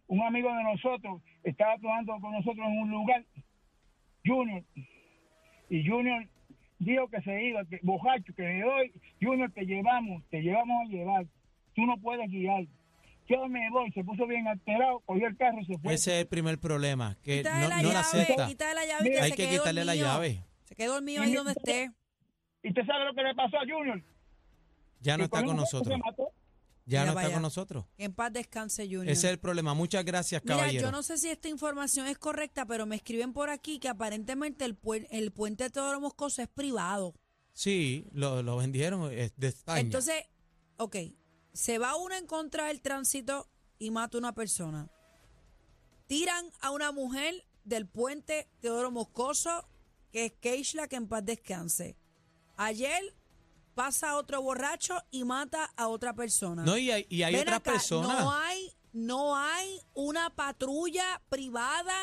Un 0.07 0.23
amigo 0.23 0.55
de 0.55 0.63
nosotros 0.63 1.21
estaba 1.43 1.77
tomando 1.79 2.17
con 2.21 2.31
nosotros 2.31 2.65
en 2.65 2.79
un 2.79 2.91
lugar, 2.93 3.25
Junior, 4.25 4.63
y 5.69 5.85
Junior 5.85 6.27
dijo 6.79 7.09
que 7.09 7.23
se 7.23 7.43
iba, 7.43 7.65
que 7.65 7.81
bojacho, 7.83 8.33
que 8.35 8.43
me 8.43 8.61
doy, 8.61 8.93
Junior, 9.21 9.51
te 9.51 9.65
llevamos, 9.65 10.23
te 10.29 10.43
llevamos 10.43 10.87
a 10.87 10.93
llevar, 10.93 11.27
tú 11.77 11.87
no 11.87 11.97
puedes 12.01 12.29
guiar. 12.29 12.65
Yo 13.29 13.47
me 13.49 13.69
voy, 13.71 13.91
se 13.93 14.03
puso 14.05 14.27
bien 14.27 14.47
alterado, 14.49 15.01
cogió 15.07 15.27
el 15.29 15.37
carro 15.37 15.61
y 15.61 15.67
se 15.67 15.79
fue. 15.79 15.95
Ese 15.95 16.15
es 16.17 16.21
el 16.23 16.27
primer 16.29 16.59
problema, 16.59 17.17
que 17.23 17.39
Quítale 17.39 17.61
no, 17.63 17.69
la 17.69 17.83
no 17.83 17.89
la 17.93 18.03
llave, 18.03 18.23
acepta. 18.23 18.47
quítale 18.49 18.75
la 18.75 18.85
llave 18.87 19.11
que 19.11 19.21
Hay 19.21 19.33
que 19.33 19.49
quitarle 19.49 19.85
la 19.85 19.95
llave. 19.95 20.45
Se 20.65 20.75
quedó 20.75 20.95
dormido 20.95 21.23
ahí 21.23 21.35
donde 21.35 21.53
esté. 21.53 21.93
¿Y 22.63 22.69
usted 22.71 22.83
sabe 22.87 23.05
lo 23.05 23.15
que 23.15 23.23
le 23.23 23.35
pasó 23.37 23.57
a 23.59 23.61
Junior? 23.61 24.03
Ya 25.01 25.17
no 25.17 25.25
está 25.25 25.45
con 25.45 25.57
nosotros. 25.57 25.99
Ya 26.89 27.01
Mira 27.01 27.13
no 27.15 27.21
está 27.21 27.33
con 27.33 27.43
nosotros. 27.43 27.85
Que 27.97 28.05
en 28.05 28.15
paz 28.15 28.33
descanse, 28.33 28.85
Junior. 28.85 29.09
Ese 29.09 29.27
es 29.27 29.33
el 29.33 29.39
problema. 29.41 29.75
Muchas 29.75 30.05
gracias, 30.05 30.41
Mira, 30.45 30.57
caballero. 30.59 30.85
yo 30.87 30.93
no 30.93 31.03
sé 31.03 31.19
si 31.19 31.29
esta 31.29 31.49
información 31.49 32.07
es 32.07 32.17
correcta, 32.17 32.65
pero 32.65 32.87
me 32.87 32.95
escriben 32.95 33.33
por 33.33 33.51
aquí 33.51 33.81
que 33.81 33.89
aparentemente 33.89 34.65
el, 34.65 34.81
pue- 34.81 35.07
el 35.11 35.33
puente 35.33 35.69
Teodoro 35.69 36.01
Moscoso 36.01 36.43
es 36.43 36.49
privado. 36.49 37.15
Sí, 37.53 38.07
lo, 38.13 38.41
lo 38.45 38.57
vendieron 38.57 39.11
eh, 39.13 39.31
de 39.37 39.49
España. 39.49 39.81
Entonces, 39.81 40.27
ok, 40.77 40.97
se 41.57 41.79
va 41.79 41.97
uno 41.97 42.15
en 42.15 42.27
contra 42.27 42.67
del 42.67 42.83
tránsito 42.83 43.49
y 43.79 43.91
mata 43.91 44.19
a 44.19 44.21
una 44.21 44.35
persona. 44.35 44.91
Tiran 46.07 46.45
a 46.61 46.71
una 46.71 46.93
mujer 46.93 47.47
del 47.65 47.87
puente 47.87 48.49
Teodoro 48.61 48.91
Moscoso, 48.91 49.67
que 50.13 50.27
es 50.27 50.33
Keishla, 50.35 50.87
que 50.87 50.97
en 50.97 51.09
paz 51.09 51.25
descanse. 51.25 51.97
Ayer 52.57 53.15
pasa 53.75 54.17
otro 54.17 54.41
borracho 54.43 55.03
y 55.11 55.25
mata 55.25 55.73
a 55.77 55.89
otra 55.89 56.15
persona. 56.15 56.63
no, 56.65 56.77
y 56.79 56.91
hay, 56.91 57.07
y 57.09 57.23
hay 57.23 57.35
acá, 57.37 57.61
personas. 57.61 58.21
No 58.21 58.33
hay, 58.33 58.73
no 58.93 59.37
hay 59.37 59.81
una 59.95 60.31
patrulla 60.35 61.21
privada 61.29 61.95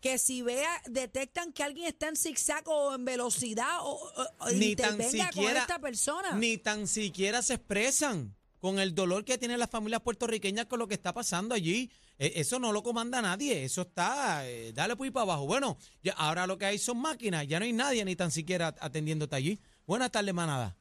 que 0.00 0.18
si 0.18 0.42
vea, 0.42 0.82
detectan 0.86 1.52
que 1.52 1.62
alguien 1.62 1.86
está 1.86 2.08
en 2.08 2.16
zigzag 2.16 2.62
o 2.68 2.94
en 2.94 3.04
velocidad 3.06 3.78
o, 3.82 4.10
o- 4.38 4.50
ni 4.50 4.76
tan 4.76 4.92
intervenga 5.00 5.24
con 5.26 5.32
siquiera 5.34 5.60
esta 5.60 5.78
persona. 5.78 6.32
ni 6.32 6.58
tan 6.58 6.86
siquiera 6.86 7.40
se 7.42 7.54
expresan 7.54 8.34
con 8.64 8.78
el 8.78 8.94
dolor 8.94 9.26
que 9.26 9.36
tienen 9.36 9.58
las 9.58 9.68
familias 9.68 10.00
puertorriqueñas 10.00 10.64
con 10.64 10.78
lo 10.78 10.88
que 10.88 10.94
está 10.94 11.12
pasando 11.12 11.54
allí. 11.54 11.90
Eh, 12.18 12.32
Eso 12.36 12.58
no 12.58 12.72
lo 12.72 12.82
comanda 12.82 13.20
nadie, 13.20 13.62
eso 13.62 13.82
está, 13.82 14.48
eh, 14.48 14.72
dale 14.72 14.96
pues 14.96 15.10
para 15.12 15.24
abajo. 15.24 15.46
Bueno, 15.46 15.76
ya, 16.02 16.14
ahora 16.16 16.46
lo 16.46 16.56
que 16.56 16.64
hay 16.64 16.78
son 16.78 16.98
máquinas, 16.98 17.46
ya 17.46 17.58
no 17.58 17.66
hay 17.66 17.74
nadie 17.74 18.02
ni 18.06 18.16
tan 18.16 18.30
siquiera 18.30 18.68
atendiéndote 18.80 19.36
allí. 19.36 19.60
Buenas 19.86 20.10
tardes, 20.10 20.32
manada. 20.32 20.74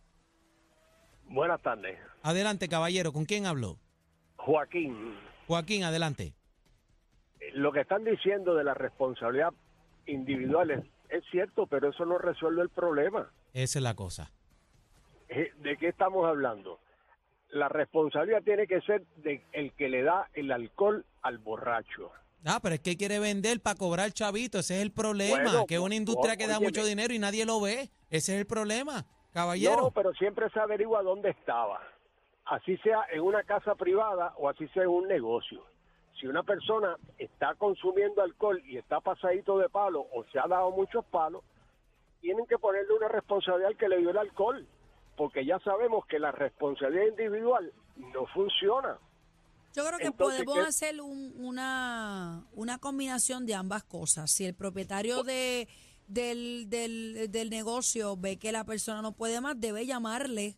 Buenas 1.28 1.62
tardes. 1.62 2.00
Adelante, 2.22 2.70
caballero, 2.70 3.12
¿con 3.12 3.26
quién 3.26 3.46
habló? 3.46 3.78
Joaquín, 4.38 5.16
Joaquín, 5.48 5.84
adelante. 5.84 6.34
lo 7.54 7.74
que 7.74 7.82
están 7.82 8.06
diciendo 8.06 8.56
de 8.56 8.64
la 8.64 8.76
responsabilidad 8.76 9.52
individual 10.06 10.72
es, 10.72 10.86
es 11.10 11.24
cierto, 11.32 11.68
pero 11.68 11.90
eso 11.90 12.06
no 12.06 12.18
resuelve 12.18 12.62
el 12.62 12.70
problema. 12.70 13.30
Esa 13.52 13.80
es 13.80 13.84
la 13.84 13.94
cosa. 13.94 14.32
Eh, 15.28 15.52
¿De 15.58 15.76
qué 15.76 15.90
estamos 15.90 16.26
hablando? 16.26 16.80
La 17.54 17.70
responsabilidad 17.70 18.42
tiene 18.44 18.66
que 18.68 18.82
ser 18.82 19.04
de 19.18 19.44
el 19.54 19.74
que 19.74 19.88
le 19.88 20.02
da 20.02 20.28
el 20.34 20.52
alcohol 20.52 21.06
al 21.22 21.38
borracho. 21.38 22.12
Ah, 22.46 22.60
pero 22.62 22.76
es 22.76 22.82
que 22.82 22.98
quiere 22.98 23.20
vender 23.20 23.62
para 23.62 23.78
cobrar 23.78 24.12
chavito, 24.12 24.60
ese 24.60 24.78
es 24.78 24.82
el 24.82 24.92
problema, 24.92 25.44
Bueno, 25.44 25.66
que 25.66 25.76
es 25.76 25.80
una 25.80 25.96
industria 25.96 26.36
que 26.36 26.48
da 26.48 26.58
óyeme. 26.58 26.66
mucho 26.68 26.84
dinero 26.84 27.14
y 27.14 27.20
nadie 27.20 27.46
lo 27.46 27.62
ve. 27.62 27.90
Ese 28.10 28.34
es 28.34 28.40
el 28.40 28.46
problema, 28.48 29.06
caballero. 29.32 29.78
No, 29.84 29.92
pero 29.92 30.12
siempre 30.14 30.50
se 30.50 30.60
averigua 30.60 31.04
dónde 31.04 31.30
estaba. 31.30 31.80
Así 32.46 32.76
sea 32.78 33.06
en 33.12 33.22
una 33.22 33.44
casa 33.44 33.76
privada 33.76 34.34
o 34.38 34.50
así 34.50 34.68
sea 34.70 34.84
en 34.84 34.90
un 34.90 35.08
negocio. 35.08 35.64
Si 36.20 36.28
una 36.28 36.44
persona 36.44 36.98
está 37.18 37.56
consumiendo 37.56 38.22
alcohol 38.22 38.62
y 38.66 38.78
está 38.78 39.00
pasadito 39.00 39.58
de 39.60 39.70
palo 39.70 40.08
o 40.12 40.26
se 40.32 40.40
ha 40.40 40.48
dado 40.48 40.72
muchos 40.72 41.06
palos, 41.06 41.44
tienen 42.20 42.46
que 42.48 42.58
ponerle 42.58 42.94
una 42.94 43.08
responsabilidad 43.08 43.70
al 43.72 43.78
que 43.78 43.90
le 43.90 43.98
dio 44.00 44.10
el 44.10 44.18
alcohol, 44.18 44.66
porque 45.16 45.46
ya 45.46 45.60
sabemos 45.60 46.06
que 46.08 46.20
la 46.20 46.32
responsabilidad 46.32 47.06
individual 47.08 47.72
no 47.98 48.26
funciona. 48.28 48.98
Yo 49.76 49.84
creo 49.86 49.98
que 49.98 50.06
Entonces, 50.06 50.44
podemos 50.44 50.64
¿qué? 50.66 50.70
hacer 50.70 51.02
un- 51.02 51.34
una, 51.38 52.46
una 52.54 52.78
combinación 52.78 53.46
de 53.46 53.56
ambas 53.56 53.84
cosas. 53.84 54.30
Si 54.32 54.46
el 54.46 54.54
propietario 54.54 55.24
de, 55.24 55.68
del, 56.08 56.70
del, 56.70 57.32
del 57.32 57.50
negocio 57.50 58.16
ve 58.18 58.38
que 58.38 58.52
la 58.52 58.66
persona 58.66 59.02
no 59.02 59.14
puede 59.14 59.42
más, 59.42 59.60
debe 59.60 59.86
llamarle 59.86 60.58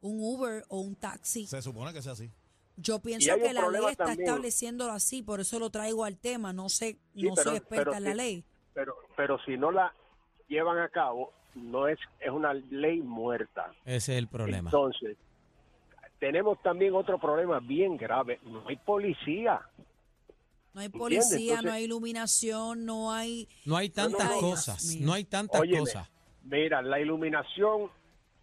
un 0.00 0.18
Uber 0.20 0.64
o 0.68 0.80
un 0.80 0.94
taxi. 0.96 1.46
Se 1.46 1.62
supone 1.62 1.92
que 1.92 2.02
sea 2.02 2.12
así. 2.12 2.30
Yo 2.76 3.00
pienso 3.00 3.34
que 3.36 3.52
la 3.52 3.68
ley 3.68 3.82
está 3.90 4.04
también. 4.06 4.28
estableciéndolo 4.28 4.92
así, 4.92 5.22
por 5.22 5.40
eso 5.40 5.58
lo 5.58 5.70
traigo 5.70 6.04
al 6.04 6.16
tema. 6.18 6.52
No 6.52 6.68
sé, 6.70 6.98
Sí, 7.14 7.22
no 7.22 7.34
pero- 7.34 7.50
soy 7.50 7.56
experta 7.58 7.84
pero 7.84 7.96
en 7.96 8.04
la 8.04 8.10
sí. 8.10 8.16
ley. 8.16 8.44
Pero, 8.72 8.94
pero 9.16 9.38
si 9.44 9.56
no 9.58 9.70
la 9.70 9.92
llevan 10.48 10.78
a 10.78 10.88
cabo, 10.88 11.32
no 11.54 11.88
es, 11.88 11.98
es 12.20 12.30
una 12.30 12.54
ley 12.54 13.00
muerta. 13.00 13.72
Ese 13.84 14.12
es 14.12 14.18
el 14.18 14.28
problema. 14.28 14.68
Entonces, 14.68 15.16
tenemos 16.18 16.60
también 16.62 16.94
otro 16.94 17.18
problema 17.18 17.60
bien 17.60 17.96
grave. 17.96 18.38
No 18.44 18.68
hay 18.68 18.76
policía. 18.76 19.60
No 20.72 20.82
hay 20.82 20.88
policía, 20.88 21.62
no 21.62 21.72
hay 21.72 21.84
iluminación, 21.84 22.84
no 22.84 23.12
hay... 23.12 23.48
No 23.64 23.76
hay 23.76 23.90
tantas 23.90 24.28
no, 24.28 24.34
no. 24.34 24.40
cosas, 24.40 24.84
mío. 24.86 25.06
no 25.06 25.12
hay 25.14 25.24
tantas 25.24 25.60
Óyeme, 25.60 25.80
cosas. 25.80 26.08
Mira, 26.44 26.80
la 26.80 27.00
iluminación, 27.00 27.90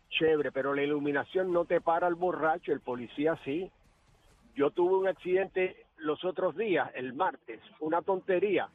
chévere, 0.09 0.51
pero 0.51 0.73
la 0.73 0.83
iluminación 0.83 1.53
no 1.53 1.63
te 1.63 1.79
para 1.79 2.07
el 2.07 2.15
borracho, 2.15 2.73
el 2.73 2.81
policía 2.81 3.39
sí. 3.45 3.71
Yo 4.55 4.71
tuve 4.71 4.95
un 4.97 5.07
accidente 5.07 5.85
los 5.97 6.23
otros 6.25 6.55
días, 6.57 6.89
el 6.95 7.13
martes, 7.13 7.61
una 7.79 8.01
tontería, 8.01 8.69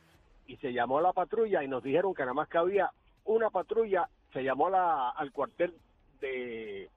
y 0.46 0.56
se 0.56 0.72
llamó 0.72 0.98
a 0.98 1.02
la 1.02 1.12
patrulla 1.12 1.62
y 1.62 1.68
nos 1.68 1.82
dijeron 1.82 2.14
que 2.14 2.22
nada 2.22 2.34
más 2.34 2.48
que 2.48 2.58
había 2.58 2.90
una 3.24 3.50
patrulla, 3.50 4.08
se 4.32 4.42
llamó 4.42 4.70
la- 4.70 5.10
al 5.10 5.32
cuartel 5.32 5.74
de 6.20 6.88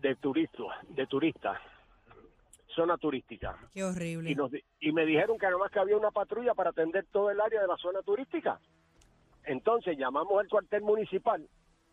de 0.00 0.16
turistas, 0.16 0.66
de 0.88 1.06
turistas, 1.06 1.60
zona 2.74 2.96
turística. 2.96 3.58
Qué 3.74 3.84
horrible. 3.84 4.30
Y, 4.30 4.34
nos 4.34 4.50
y 4.80 4.92
me 4.92 5.04
dijeron 5.04 5.36
que 5.36 5.44
nada 5.44 5.58
más 5.58 5.70
que 5.70 5.78
había 5.78 5.96
una 5.98 6.10
patrulla 6.10 6.54
para 6.54 6.70
atender 6.70 7.04
todo 7.12 7.30
el 7.30 7.38
área 7.38 7.60
de 7.60 7.66
la 7.66 7.76
zona 7.76 8.00
turística. 8.00 8.58
Entonces 9.44 9.98
llamamos 9.98 10.40
al 10.40 10.48
cuartel 10.48 10.80
municipal 10.82 11.46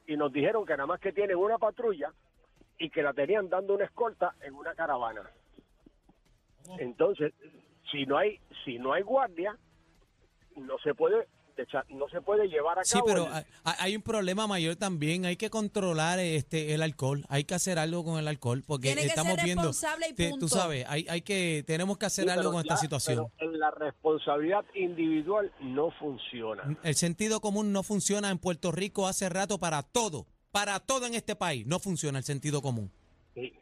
y 0.05 0.15
nos 0.15 0.31
dijeron 0.31 0.65
que 0.65 0.73
nada 0.73 0.85
más 0.85 1.01
que 1.01 1.11
tienen 1.11 1.35
una 1.35 1.57
patrulla 1.57 2.13
y 2.77 2.89
que 2.89 3.03
la 3.03 3.11
tenían 3.13 3.49
dando 3.49 3.73
una 3.75 3.83
escolta 3.85 4.35
en 4.41 4.53
una 4.55 4.73
caravana. 4.73 5.29
Entonces, 6.79 7.33
si 7.91 8.05
no 8.05 8.17
hay 8.17 8.39
si 8.63 8.79
no 8.79 8.93
hay 8.93 9.01
guardia, 9.03 9.57
no 10.55 10.77
se 10.79 10.93
puede 10.93 11.27
decha- 11.57 11.83
no 11.89 12.07
se 12.09 12.21
puede 12.21 12.47
llevar 12.47 12.79
a 12.79 12.83
Sí, 12.85 12.93
cabo 12.93 13.05
pero 13.05 13.25
el- 13.35 13.43
hay, 13.63 13.95
un 13.95 14.01
problema 14.01 14.47
mayor 14.47 14.75
también. 14.75 15.25
Hay 15.25 15.35
que 15.35 15.49
controlar 15.49 16.19
este 16.19 16.73
el 16.73 16.81
alcohol. 16.83 17.25
Hay 17.29 17.43
que 17.43 17.55
hacer 17.55 17.79
algo 17.79 18.03
con 18.05 18.19
el 18.19 18.27
alcohol 18.27 18.63
porque 18.65 18.87
Tiene 18.89 19.01
que 19.01 19.07
estamos 19.07 19.35
ser 19.35 19.43
viendo. 19.45 19.63
responsable 19.63 20.07
y 20.09 20.13
te- 20.13 20.29
punto. 20.29 20.45
tú 20.45 20.49
sabes, 20.55 20.85
hay, 20.87 21.05
hay 21.09 21.21
que 21.21 21.63
tenemos 21.67 21.97
que 21.97 22.05
hacer 22.05 22.25
Sí, 22.25 22.29
algo 22.29 22.43
pero 22.43 22.51
con 22.51 22.61
esta 22.61 22.77
situación. 22.77 23.27
pero 23.37 23.51
en 23.51 23.59
la 23.59 23.71
responsabilidad 23.71 24.63
individual 24.75 25.51
no 25.61 25.91
funciona. 25.99 26.77
El 26.83 26.95
sentido 26.95 27.41
común 27.41 27.73
no 27.73 27.83
funciona 27.83 28.29
en 28.29 28.37
Puerto 28.37 28.71
Rico 28.71 29.07
hace 29.07 29.27
rato 29.29 29.57
para 29.57 29.81
todo, 29.83 30.27
para 30.51 30.79
todo 30.79 31.05
en 31.07 31.15
este 31.15 31.35
país. 31.35 31.65
No 31.65 31.79
funciona 31.79 32.19
el 32.19 32.23
sentido 32.23 32.61
común. 32.61 32.91
Sí. 33.33 33.53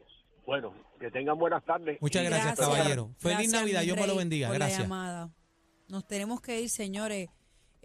Bueno, 0.46 0.72
que 1.00 1.10
tengan 1.10 1.36
buenas 1.38 1.64
tardes. 1.64 1.98
Muchas 2.00 2.24
gracias, 2.24 2.58
caballero. 2.58 3.10
Feliz 3.18 3.50
Navidad, 3.50 3.82
Dios 3.82 3.96
me 3.98 4.06
lo 4.06 4.16
bendiga. 4.16 4.48
por 4.48 4.54
la 4.58 4.66
Gracias. 4.66 4.82
llamada. 4.82 5.30
Nos 5.88 6.06
tenemos 6.06 6.40
que 6.40 6.60
ir, 6.60 6.68
señores. 6.70 7.28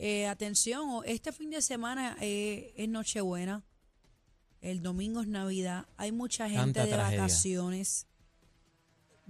Eh, 0.03 0.25
atención, 0.25 1.03
este 1.05 1.31
fin 1.31 1.51
de 1.51 1.61
semana 1.61 2.17
eh, 2.21 2.73
es 2.75 2.89
Nochebuena. 2.89 3.63
El 4.59 4.81
domingo 4.81 5.21
es 5.21 5.27
Navidad. 5.27 5.85
Hay 5.95 6.11
mucha 6.11 6.49
gente 6.49 6.63
Tanta 6.79 6.85
de 6.85 6.91
tragedia. 6.91 7.21
vacaciones. 7.21 8.07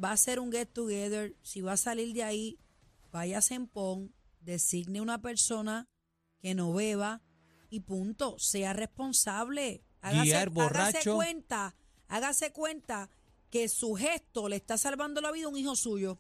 Va 0.02 0.14
a 0.14 0.18
ser 0.18 0.40
un 0.40 0.50
get 0.50 0.70
together. 0.72 1.36
Si 1.42 1.60
va 1.60 1.74
a 1.74 1.78
salir 1.78 2.14
de 2.14 2.24
ahí, 2.24 2.58
váyase 3.12 3.56
en 3.56 3.68
pon, 3.68 4.14
designe 4.40 5.02
una 5.02 5.22
persona 5.22 5.90
que 6.40 6.56
no 6.56 6.72
beba 6.72 7.22
y 7.70 7.82
punto. 7.82 8.40
Sea 8.40 8.72
responsable. 8.72 9.84
Hágase, 10.00 10.24
Guiar 10.24 10.48
hágase 10.48 10.54
borracho. 10.54 11.16
cuenta, 11.16 11.76
hágase 12.08 12.54
cuenta 12.54 13.10
que 13.50 13.68
su 13.68 13.94
gesto 13.96 14.48
le 14.48 14.56
está 14.56 14.78
salvando 14.78 15.20
la 15.20 15.34
vida 15.34 15.48
a 15.48 15.50
un 15.50 15.58
hijo 15.58 15.76
suyo. 15.76 16.18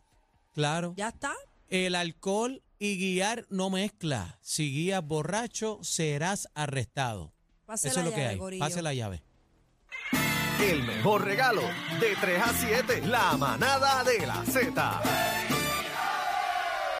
Claro. 0.51 0.93
Ya 0.97 1.07
está. 1.07 1.33
El 1.69 1.95
alcohol 1.95 2.61
y 2.81 2.97
guiar 2.97 3.45
no 3.51 3.69
mezcla. 3.69 4.39
Si 4.41 4.71
guías 4.73 5.05
borracho, 5.05 5.77
serás 5.83 6.47
arrestado. 6.55 7.31
Pase 7.67 7.89
Eso 7.89 7.99
la 7.99 8.05
es 8.05 8.09
lo 8.09 8.15
que 8.15 8.25
hay. 8.25 8.37
corillo. 8.39 8.59
Pase 8.65 8.81
la 8.81 8.91
llave. 8.95 9.21
El 10.59 10.81
mejor 10.83 11.23
regalo 11.23 11.61
de 11.61 12.15
3 12.19 12.41
a 12.41 12.53
7, 12.53 13.05
la 13.05 13.37
manada 13.37 14.03
de 14.03 14.25
la 14.25 14.43
Z. 14.45 15.30